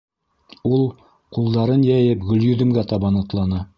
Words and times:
—Ул 0.77 0.85
ҡулдарын 1.37 1.83
йәйеп 1.91 2.25
Гөлйөҙөмгә 2.33 2.87
табан 2.95 3.21
атланы. 3.25 3.63